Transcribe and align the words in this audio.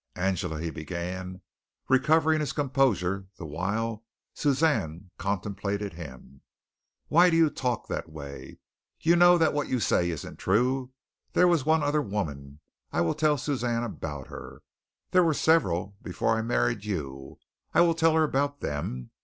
"Angela," 0.15 0.59
he 0.59 0.71
began, 0.71 1.41
recovering 1.87 2.39
his 2.39 2.53
composure 2.53 3.27
the 3.37 3.45
while 3.45 4.03
Suzanne 4.33 5.11
contemplated 5.19 5.93
him, 5.93 6.41
"why 7.07 7.29
do 7.29 7.37
you 7.37 7.51
talk 7.51 7.85
that 7.87 8.09
way? 8.09 8.57
You 8.99 9.15
know 9.15 9.37
that 9.37 9.53
what 9.53 9.67
you 9.67 9.79
say 9.79 10.09
isn't 10.09 10.39
true. 10.39 10.91
There 11.33 11.47
was 11.47 11.67
one 11.67 11.83
other 11.83 12.01
woman. 12.01 12.61
I 12.91 13.01
will 13.01 13.13
tell 13.13 13.37
Suzanne 13.37 13.83
about 13.83 14.25
her. 14.29 14.63
There 15.11 15.23
were 15.23 15.35
several 15.35 15.95
before 16.01 16.35
I 16.35 16.41
married 16.41 16.83
you. 16.83 17.37
I 17.75 17.81
will 17.81 17.93
tell 17.93 18.15
her 18.15 18.23
about 18.23 18.59
them. 18.61 19.11